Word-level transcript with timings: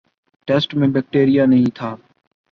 test 0.47 0.73
میں 0.75 0.87
bacteria 0.87 1.45
نہیں 1.45 1.75
تھا 1.75 1.95